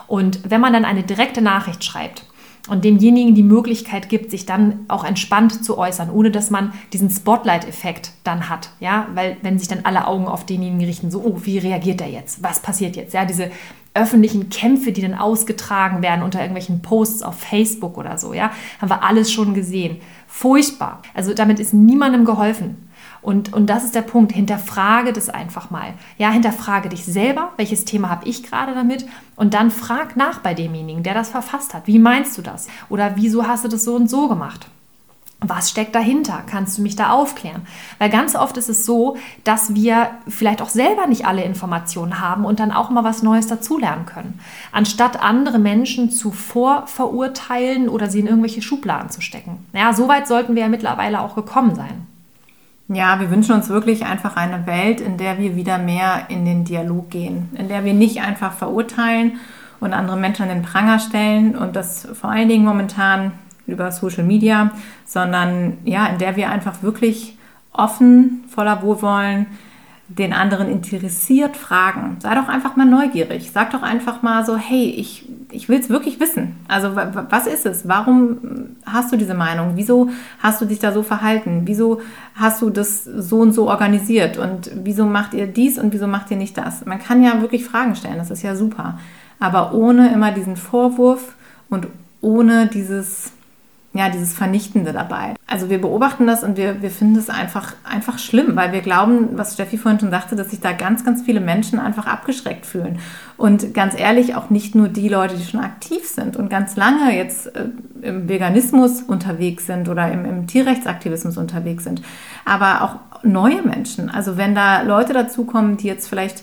[0.07, 2.25] Und wenn man dann eine direkte Nachricht schreibt,
[2.69, 7.11] und demjenigen die Möglichkeit gibt, sich dann auch entspannt zu äußern, ohne dass man diesen
[7.11, 8.71] Spotlight-Effekt dann hat.
[8.79, 12.09] Ja, weil wenn sich dann alle Augen auf denjenigen richten, so, oh, wie reagiert er
[12.09, 12.43] jetzt?
[12.43, 13.15] Was passiert jetzt?
[13.15, 13.51] Ja, diese
[13.95, 18.89] öffentlichen Kämpfe, die dann ausgetragen werden unter irgendwelchen Posts auf Facebook oder so, ja, haben
[18.89, 19.99] wir alles schon gesehen.
[20.27, 21.03] Furchtbar.
[21.15, 22.89] Also damit ist niemandem geholfen.
[23.23, 24.33] Und, und das ist der Punkt.
[24.33, 25.95] Hinterfrage das einfach mal.
[26.19, 27.53] Ja, hinterfrage dich selber.
[27.57, 29.07] Welches Thema habe ich gerade damit?
[29.37, 31.87] Und dann frag nach bei demjenigen, der das verfasst hat.
[31.87, 32.67] Wie meinst du das?
[32.89, 34.67] Oder wieso hast du das so und so gemacht?
[35.45, 36.43] Was steckt dahinter?
[36.49, 37.63] Kannst du mich da aufklären?
[37.99, 42.45] Weil ganz oft ist es so, dass wir vielleicht auch selber nicht alle Informationen haben
[42.45, 44.39] und dann auch mal was Neues dazulernen können.
[44.71, 49.67] Anstatt andere Menschen zuvor verurteilen oder sie in irgendwelche Schubladen zu stecken.
[49.73, 52.07] Ja, so weit sollten wir ja mittlerweile auch gekommen sein.
[52.95, 56.65] Ja, wir wünschen uns wirklich einfach eine Welt, in der wir wieder mehr in den
[56.65, 59.39] Dialog gehen, in der wir nicht einfach verurteilen
[59.81, 63.33] und andere Menschen an den Pranger stellen und das vor allen Dingen momentan
[63.67, 64.71] über Social Media,
[65.05, 67.37] sondern ja, in der wir einfach wirklich
[67.73, 69.47] offen, voller Wohlwollen
[70.19, 72.17] den anderen interessiert fragen.
[72.21, 73.51] Sei doch einfach mal neugierig.
[73.53, 76.57] Sag doch einfach mal so, hey, ich, ich will es wirklich wissen.
[76.69, 77.89] Also was ist es?
[77.89, 79.73] Warum hast du diese Meinung?
[79.77, 81.63] Wieso hast du dich da so verhalten?
[81.65, 82.01] Wieso
[82.35, 84.39] hast du das so und so organisiert?
[84.39, 86.85] Und wieso macht ihr dies und wieso macht ihr nicht das?
[86.85, 88.99] Man kann ja wirklich Fragen stellen, das ist ja super.
[89.39, 91.35] Aber ohne immer diesen Vorwurf
[91.69, 91.89] und
[92.21, 93.33] ohne dieses
[93.95, 95.35] ja, dieses Vernichtende dabei.
[95.47, 99.37] Also wir beobachten das und wir, wir finden es einfach, einfach schlimm, weil wir glauben,
[99.37, 102.99] was Steffi vorhin schon sagte, dass sich da ganz, ganz viele Menschen einfach abgeschreckt fühlen.
[103.37, 107.15] Und ganz ehrlich, auch nicht nur die Leute, die schon aktiv sind und ganz lange
[107.15, 107.67] jetzt äh,
[108.01, 112.01] im Veganismus unterwegs sind oder im, im Tierrechtsaktivismus unterwegs sind,
[112.47, 114.09] aber auch neue Menschen.
[114.09, 116.43] Also wenn da Leute dazukommen, die jetzt vielleicht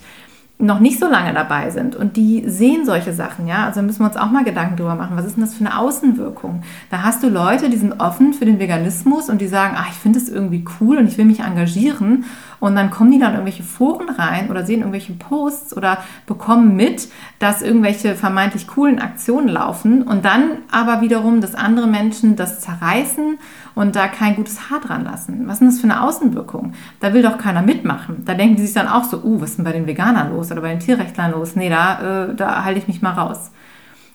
[0.62, 4.08] noch nicht so lange dabei sind und die sehen solche Sachen, ja, also müssen wir
[4.08, 6.64] uns auch mal Gedanken drüber machen, was ist denn das für eine Außenwirkung?
[6.92, 9.96] Da hast du Leute, die sind offen für den Veganismus und die sagen, ach, ich
[9.96, 12.26] finde es irgendwie cool und ich will mich engagieren
[12.60, 16.76] und dann kommen die dann in irgendwelche Foren rein oder sehen irgendwelche Posts oder bekommen
[16.76, 22.60] mit, dass irgendwelche vermeintlich coolen Aktionen laufen und dann aber wiederum, dass andere Menschen das
[22.62, 23.40] zerreißen
[23.76, 25.48] und da kein gutes Haar dran lassen.
[25.48, 26.74] Was ist denn das für eine Außenwirkung?
[27.00, 28.24] Da will doch keiner mitmachen.
[28.26, 30.52] Da denken die sich dann auch so, uh, was ist denn bei den Veganern los
[30.52, 31.56] oder bei den Tierrechtlern los?
[31.56, 33.52] Nee, da, äh, da halte ich mich mal raus.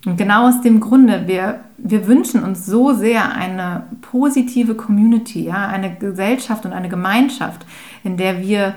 [0.05, 5.67] Und genau aus dem Grunde, wir, wir wünschen uns so sehr eine positive Community, ja,
[5.69, 7.65] eine Gesellschaft und eine Gemeinschaft,
[8.03, 8.75] in der wir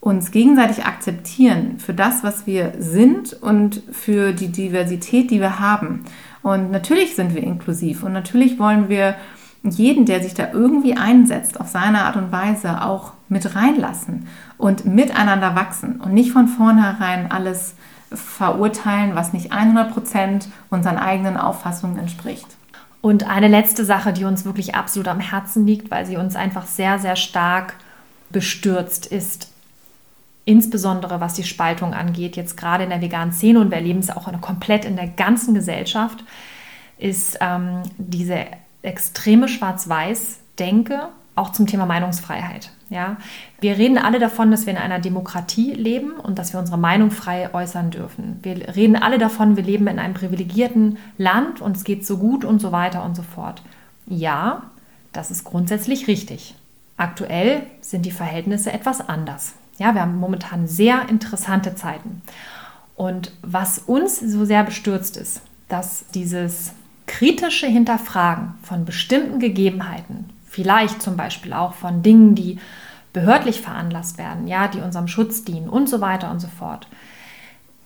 [0.00, 6.04] uns gegenseitig akzeptieren für das, was wir sind und für die Diversität, die wir haben.
[6.42, 9.14] Und natürlich sind wir inklusiv und natürlich wollen wir
[9.62, 14.86] jeden, der sich da irgendwie einsetzt, auf seine Art und Weise auch mit reinlassen und
[14.86, 17.74] miteinander wachsen und nicht von vornherein alles
[18.12, 22.46] verurteilen, was nicht 100 Prozent unseren eigenen Auffassungen entspricht.
[23.00, 26.66] Und eine letzte Sache, die uns wirklich absolut am Herzen liegt, weil sie uns einfach
[26.66, 27.74] sehr, sehr stark
[28.30, 29.50] bestürzt, ist
[30.44, 34.10] insbesondere was die Spaltung angeht, jetzt gerade in der veganen Szene und wir erleben es
[34.10, 36.24] auch komplett in der ganzen Gesellschaft,
[36.98, 38.46] ist ähm, diese
[38.82, 42.70] extreme Schwarz-Weiß-Denke auch zum Thema Meinungsfreiheit.
[42.90, 43.16] Ja?
[43.60, 47.10] Wir reden alle davon, dass wir in einer Demokratie leben und dass wir unsere Meinung
[47.10, 48.40] frei äußern dürfen.
[48.42, 52.44] Wir reden alle davon, wir leben in einem privilegierten Land und es geht so gut
[52.44, 53.62] und so weiter und so fort.
[54.06, 54.64] Ja,
[55.12, 56.54] das ist grundsätzlich richtig.
[56.96, 59.54] Aktuell sind die Verhältnisse etwas anders.
[59.78, 62.20] Ja, wir haben momentan sehr interessante Zeiten.
[62.96, 66.72] Und was uns so sehr bestürzt ist, dass dieses
[67.06, 72.58] kritische Hinterfragen von bestimmten Gegebenheiten, vielleicht zum Beispiel auch von Dingen, die
[73.12, 76.86] behördlich veranlasst werden, ja, die unserem Schutz dienen und so weiter und so fort,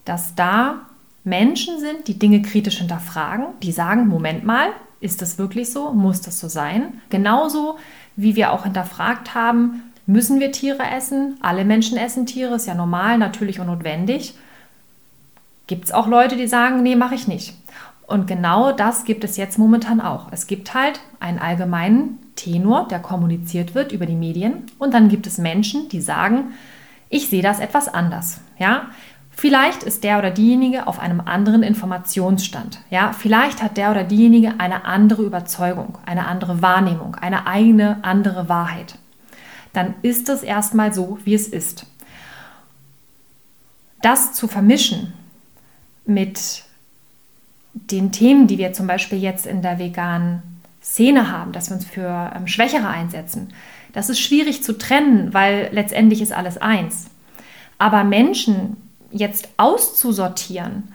[0.04, 0.80] dass da
[1.24, 4.68] Menschen sind, die Dinge kritisch hinterfragen, die sagen, Moment mal,
[5.00, 5.92] ist das wirklich so?
[5.92, 7.00] Muss das so sein?
[7.10, 7.78] Genauso
[8.16, 11.38] wie wir auch hinterfragt haben, müssen wir Tiere essen?
[11.40, 14.34] Alle Menschen essen Tiere, ist ja normal, natürlich und notwendig.
[15.66, 17.54] Gibt es auch Leute, die sagen, nee, mache ich nicht.
[18.06, 20.28] Und genau das gibt es jetzt momentan auch.
[20.30, 24.64] Es gibt halt einen allgemeinen Tenor, der kommuniziert wird über die Medien.
[24.78, 26.52] Und dann gibt es Menschen, die sagen,
[27.08, 28.40] ich sehe das etwas anders.
[28.58, 28.88] Ja,
[29.36, 32.78] Vielleicht ist der oder diejenige auf einem anderen Informationsstand.
[32.90, 38.48] Ja, vielleicht hat der oder diejenige eine andere Überzeugung, eine andere Wahrnehmung, eine eigene andere
[38.48, 38.96] Wahrheit.
[39.72, 41.86] Dann ist es erstmal so, wie es ist.
[44.02, 45.14] Das zu vermischen
[46.06, 46.64] mit
[47.74, 50.42] den Themen, die wir zum Beispiel jetzt in der veganen
[50.82, 53.52] Szene haben, dass wir uns für ähm, Schwächere einsetzen,
[53.92, 57.06] das ist schwierig zu trennen, weil letztendlich ist alles eins.
[57.78, 58.76] Aber Menschen
[59.10, 60.92] jetzt auszusortieren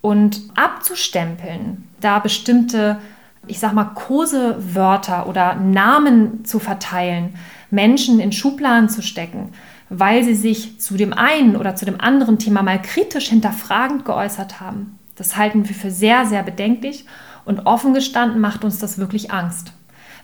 [0.00, 2.98] und abzustempeln, da bestimmte,
[3.46, 7.34] ich sag mal, Kosewörter oder Namen zu verteilen,
[7.70, 9.52] Menschen in Schubladen zu stecken,
[9.88, 14.60] weil sie sich zu dem einen oder zu dem anderen Thema mal kritisch hinterfragend geäußert
[14.60, 17.04] haben, das halten wir für sehr, sehr bedenklich
[17.44, 19.72] und offen gestanden macht uns das wirklich Angst.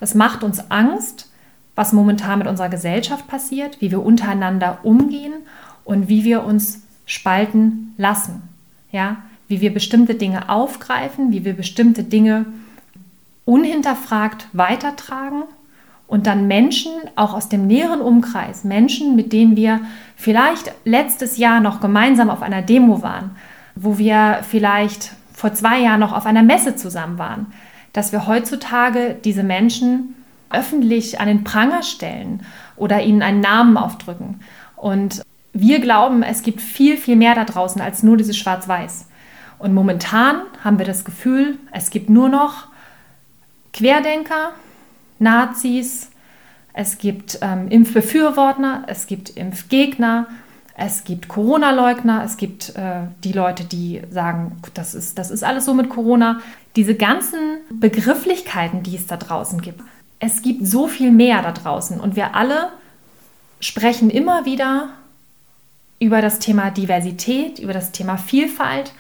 [0.01, 1.31] Es macht uns Angst,
[1.75, 5.35] was momentan mit unserer Gesellschaft passiert, wie wir untereinander umgehen
[5.85, 8.43] und wie wir uns spalten lassen.
[8.91, 12.47] Ja, wie wir bestimmte Dinge aufgreifen, wie wir bestimmte Dinge
[13.45, 15.45] unhinterfragt weitertragen
[16.07, 19.81] und dann Menschen, auch aus dem näheren Umkreis, Menschen, mit denen wir
[20.17, 23.37] vielleicht letztes Jahr noch gemeinsam auf einer Demo waren,
[23.81, 27.47] wo wir vielleicht vor zwei Jahren noch auf einer Messe zusammen waren,
[27.93, 30.15] dass wir heutzutage diese Menschen
[30.51, 32.45] öffentlich an den Pranger stellen
[32.77, 34.41] oder ihnen einen Namen aufdrücken.
[34.77, 39.07] Und wir glauben, es gibt viel, viel mehr da draußen als nur dieses Schwarz-Weiß.
[39.59, 42.69] Und momentan haben wir das Gefühl, es gibt nur noch
[43.73, 44.53] Querdenker,
[45.19, 46.11] Nazis,
[46.73, 50.29] es gibt ähm, Impfbefürworter, es gibt Impfgegner,
[50.81, 55.65] es gibt Corona-Leugner, es gibt äh, die Leute, die sagen, das ist, das ist alles
[55.65, 56.41] so mit Corona.
[56.77, 59.81] Diese ganzen Begrifflichkeiten, die es da draußen gibt.
[60.21, 62.71] Es gibt so viel mehr da draußen und wir alle
[63.59, 64.91] sprechen immer wieder
[65.99, 68.93] über das Thema Diversität, über das Thema Vielfalt.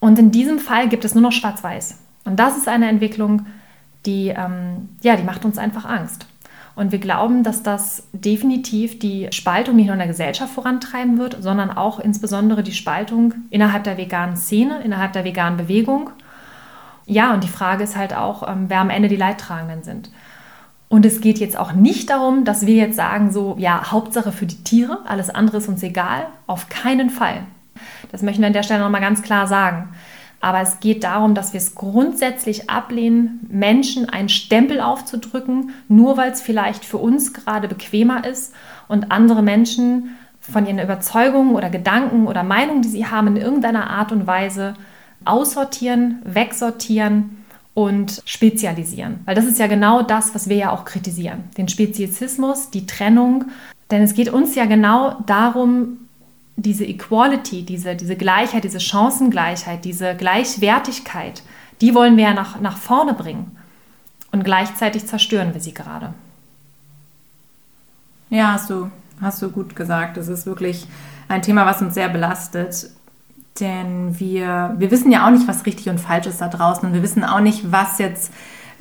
[0.00, 1.98] Und in diesem Fall gibt es nur noch Schwarz-Weiß.
[2.24, 3.46] Und das ist eine Entwicklung,
[4.06, 6.26] die, ähm, ja, die macht uns einfach Angst.
[6.74, 11.42] Und wir glauben, dass das definitiv die Spaltung nicht nur in der Gesellschaft vorantreiben wird,
[11.42, 16.10] sondern auch insbesondere die Spaltung innerhalb der veganen Szene, innerhalb der veganen Bewegung.
[17.06, 20.10] Ja, und die Frage ist halt auch, ähm, wer am Ende die Leidtragenden sind.
[20.88, 24.46] Und es geht jetzt auch nicht darum, dass wir jetzt sagen, so, ja, Hauptsache für
[24.46, 26.26] die Tiere, alles andere ist uns egal.
[26.46, 27.42] Auf keinen Fall.
[28.10, 29.90] Das möchten wir an der Stelle nochmal ganz klar sagen.
[30.40, 36.32] Aber es geht darum, dass wir es grundsätzlich ablehnen, Menschen einen Stempel aufzudrücken, nur weil
[36.32, 38.54] es vielleicht für uns gerade bequemer ist
[38.88, 43.90] und andere Menschen von ihren Überzeugungen oder Gedanken oder Meinungen, die sie haben, in irgendeiner
[43.90, 44.74] Art und Weise
[45.26, 49.20] aussortieren, wegsortieren und spezialisieren.
[49.26, 51.44] Weil das ist ja genau das, was wir ja auch kritisieren.
[51.56, 53.44] Den Speziesismus, die Trennung.
[53.90, 56.08] Denn es geht uns ja genau darum,
[56.62, 61.42] diese Equality, diese, diese Gleichheit, diese Chancengleichheit, diese Gleichwertigkeit,
[61.80, 63.56] die wollen wir ja nach, nach vorne bringen.
[64.32, 66.14] Und gleichzeitig zerstören wir sie gerade.
[68.28, 70.16] Ja, hast du, hast du gut gesagt.
[70.16, 70.86] Es ist wirklich
[71.28, 72.90] ein Thema, was uns sehr belastet.
[73.58, 76.88] Denn wir, wir wissen ja auch nicht, was richtig und falsch ist da draußen.
[76.88, 78.32] Und wir wissen auch nicht, was jetzt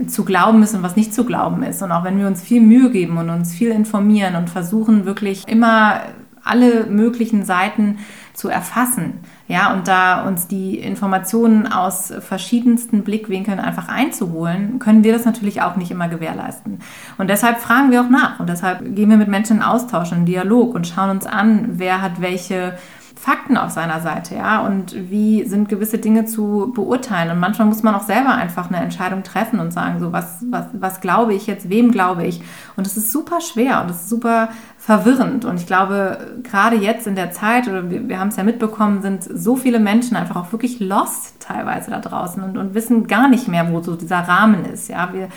[0.08, 1.82] zu glauben ist und was nicht zu glauben ist.
[1.82, 5.48] Und auch wenn wir uns viel Mühe geben und uns viel informieren und versuchen, wirklich
[5.48, 6.02] immer
[6.44, 8.00] alle möglichen Seiten
[8.34, 9.20] zu erfassen.
[9.48, 15.62] Ja, und da uns die Informationen aus verschiedensten Blickwinkeln einfach einzuholen, können wir das natürlich
[15.62, 16.80] auch nicht immer gewährleisten.
[17.18, 20.26] Und deshalb fragen wir auch nach und deshalb gehen wir mit Menschen in Austausch, in
[20.26, 22.78] Dialog und schauen uns an, wer hat welche
[23.22, 27.32] Fakten auf seiner Seite, ja, und wie sind gewisse Dinge zu beurteilen.
[27.32, 30.68] Und manchmal muss man auch selber einfach eine Entscheidung treffen und sagen, so, was, was,
[30.72, 32.42] was glaube ich jetzt, wem glaube ich?
[32.78, 35.44] Und es ist super schwer und es ist super verwirrend.
[35.44, 39.02] Und ich glaube, gerade jetzt in der Zeit, oder wir, wir haben es ja mitbekommen,
[39.02, 43.28] sind so viele Menschen einfach auch wirklich lost teilweise da draußen und, und wissen gar
[43.28, 45.12] nicht mehr, wo so dieser Rahmen ist, ja.
[45.12, 45.28] Wir,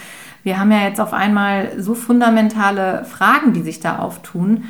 [0.45, 4.65] wir haben ja jetzt auf einmal so fundamentale Fragen, die sich da auftun.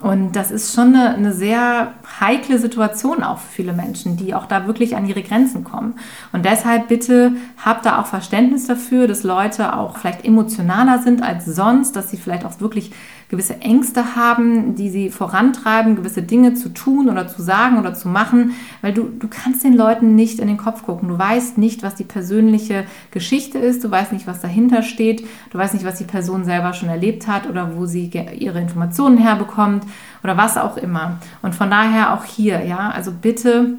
[0.00, 4.46] Und das ist schon eine, eine, sehr heikle Situation auch für viele Menschen, die auch
[4.46, 5.98] da wirklich an ihre Grenzen kommen.
[6.32, 7.32] Und deshalb bitte
[7.64, 12.16] habt da auch Verständnis dafür, dass Leute auch vielleicht emotionaler sind als sonst, dass sie
[12.16, 12.92] vielleicht auch wirklich
[13.28, 18.08] gewisse Ängste haben, die sie vorantreiben, gewisse Dinge zu tun oder zu sagen oder zu
[18.08, 21.08] machen, weil du, du kannst den Leuten nicht in den Kopf gucken.
[21.08, 25.58] Du weißt nicht, was die persönliche Geschichte ist, du weißt nicht, was dahinter steht, du
[25.58, 29.84] weißt nicht, was die Person selber schon erlebt hat oder wo sie ihre Informationen herbekommt
[30.24, 31.18] oder was auch immer.
[31.42, 33.74] Und von daher auch hier, ja, also bitte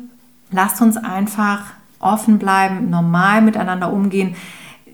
[0.51, 1.63] lasst uns einfach
[1.99, 4.35] offen bleiben, normal miteinander umgehen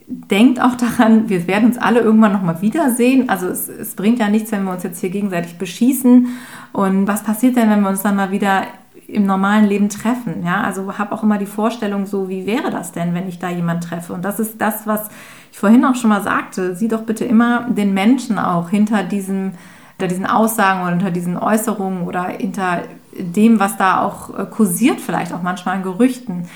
[0.08, 3.30] denkt auch daran, wir werden uns alle irgendwann nochmal wiedersehen.
[3.30, 6.28] Also es, es, bringt ja nichts, wenn wir uns jetzt hier gegenseitig beschießen.
[6.74, 8.64] Und was passiert denn, wenn wir uns dann mal wieder
[9.08, 10.44] im normalen Leben treffen?
[10.46, 13.50] Ja, also habe auch immer die Vorstellung so, wie wäre das denn, wenn ich da
[13.50, 14.14] jemanden treffe?
[14.14, 15.10] Und das ist das, was
[15.52, 16.76] ich vorhin auch schon mal sagte.
[16.76, 19.54] Sieh doch bitte immer den Menschen auch hinter diesem
[19.98, 22.82] hinter diesen Aussagen oder hinter diesen Äußerungen oder hinter
[23.18, 26.50] dem, was da auch kursiert, vielleicht auch manchmal an Gerüchten.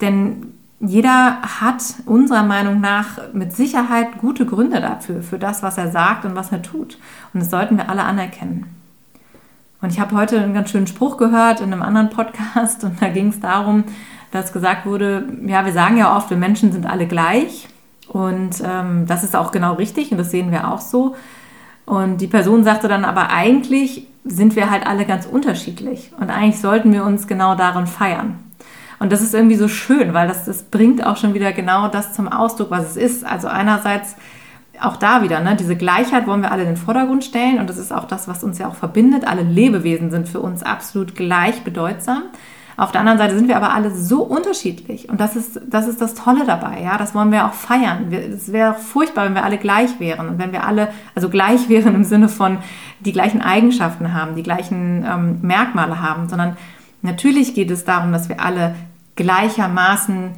[0.00, 5.90] Denn jeder hat unserer Meinung nach mit Sicherheit gute Gründe dafür, für das, was er
[5.90, 6.98] sagt und was er tut.
[7.34, 8.66] Und das sollten wir alle anerkennen.
[9.80, 13.08] Und ich habe heute einen ganz schönen Spruch gehört in einem anderen Podcast und da
[13.08, 13.84] ging es darum,
[14.30, 17.68] dass gesagt wurde, ja, wir sagen ja oft, wir Menschen sind alle gleich
[18.08, 21.14] und ähm, das ist auch genau richtig und das sehen wir auch so.
[21.86, 26.60] Und die Person sagte dann aber eigentlich sind wir halt alle ganz unterschiedlich und eigentlich
[26.60, 28.47] sollten wir uns genau darin feiern.
[28.98, 32.14] Und das ist irgendwie so schön, weil das, das bringt auch schon wieder genau das
[32.14, 33.24] zum Ausdruck, was es ist.
[33.24, 34.16] Also einerseits
[34.80, 37.78] auch da wieder, ne, diese Gleichheit wollen wir alle in den Vordergrund stellen und das
[37.78, 39.26] ist auch das, was uns ja auch verbindet.
[39.26, 42.24] Alle Lebewesen sind für uns absolut gleich bedeutsam.
[42.76, 46.00] Auf der anderen Seite sind wir aber alle so unterschiedlich und das ist das, ist
[46.00, 46.80] das Tolle dabei.
[46.80, 48.12] Ja, das wollen wir auch feiern.
[48.12, 51.94] Es wäre furchtbar, wenn wir alle gleich wären und wenn wir alle, also gleich wären
[51.96, 52.58] im Sinne von
[53.00, 56.56] die gleichen Eigenschaften haben, die gleichen ähm, Merkmale haben, sondern
[57.02, 58.76] natürlich geht es darum, dass wir alle
[59.18, 60.30] gleichermaßen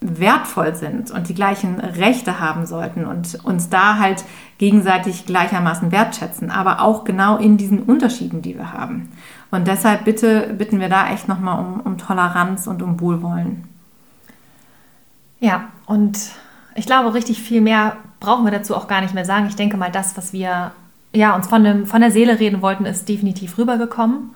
[0.00, 4.24] wertvoll sind und die gleichen Rechte haben sollten und uns da halt
[4.58, 9.10] gegenseitig gleichermaßen wertschätzen, aber auch genau in diesen Unterschieden, die wir haben.
[9.50, 13.64] Und deshalb bitte bitten wir da echt nochmal um, um Toleranz und um Wohlwollen.
[15.40, 16.18] Ja, und
[16.76, 19.46] ich glaube, richtig viel mehr brauchen wir dazu auch gar nicht mehr sagen.
[19.48, 20.70] Ich denke mal, das, was wir
[21.12, 24.30] ja, uns von, dem, von der Seele reden wollten, ist definitiv rübergekommen.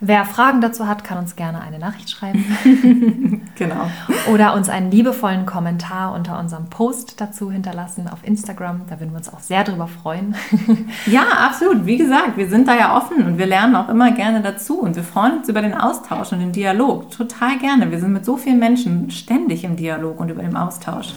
[0.00, 2.44] Wer Fragen dazu hat, kann uns gerne eine Nachricht schreiben.
[3.54, 3.90] genau.
[4.32, 8.82] Oder uns einen liebevollen Kommentar unter unserem Post dazu hinterlassen auf Instagram.
[8.90, 10.34] Da würden wir uns auch sehr drüber freuen.
[11.06, 11.86] ja, absolut.
[11.86, 14.80] Wie gesagt, wir sind da ja offen und wir lernen auch immer gerne dazu.
[14.80, 17.10] Und wir freuen uns über den Austausch und den Dialog.
[17.10, 17.90] Total gerne.
[17.90, 21.14] Wir sind mit so vielen Menschen ständig im Dialog und über den Austausch.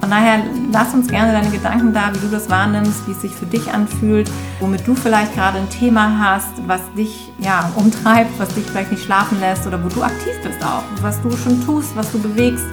[0.00, 3.34] Von daher lass uns gerne deine Gedanken da, wie du das wahrnimmst, wie es sich
[3.34, 4.30] für dich anfühlt,
[4.60, 9.04] womit du vielleicht gerade ein Thema hast, was dich ja, umtreibt, was dich vielleicht nicht
[9.04, 12.64] schlafen lässt oder wo du aktiv bist auch, was du schon tust, was du bewegst,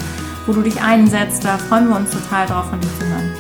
[0.46, 1.44] wo du dich einsetzt.
[1.44, 3.32] Da freuen wir uns total drauf, von dir zu hören.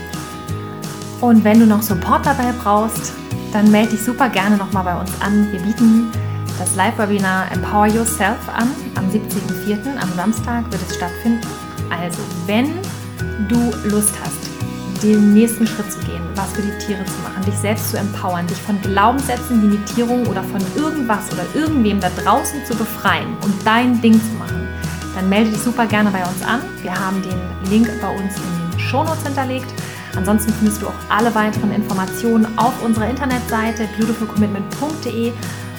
[1.22, 3.14] Und wenn du noch Support dabei brauchst,
[3.54, 5.52] dann melde dich super gerne nochmal bei uns an.
[5.52, 6.12] Wir bieten
[6.60, 8.70] das Live-Webinar Empower Yourself an.
[8.96, 9.98] Am 17.04.
[10.02, 11.42] am Samstag wird es stattfinden.
[11.90, 12.74] Also, wenn
[13.48, 17.56] du Lust hast, den nächsten Schritt zu gehen, was für die Tiere zu machen, dich
[17.56, 22.76] selbst zu empowern, dich von Glaubenssätzen, Limitierungen oder von irgendwas oder irgendwem da draußen zu
[22.76, 24.68] befreien und dein Ding zu machen,
[25.16, 26.62] dann melde dich super gerne bei uns an.
[26.82, 29.68] Wir haben den Link bei uns in den Shownotes hinterlegt.
[30.16, 35.34] Ansonsten findest du auch alle weiteren Informationen auf unserer Internetseite beautifulcommitment.de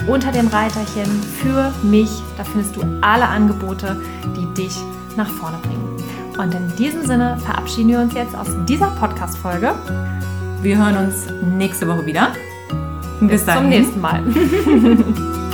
[0.07, 2.11] unter dem Reiterchen für mich.
[2.37, 4.01] Da findest du alle Angebote,
[4.37, 4.77] die dich
[5.17, 5.86] nach vorne bringen.
[6.39, 9.75] Und in diesem Sinne verabschieden wir uns jetzt aus dieser Podcast-Folge.
[10.61, 11.27] Wir hören uns
[11.57, 12.33] nächste Woche wieder.
[13.21, 14.23] Bis, Bis zum nächsten Mal.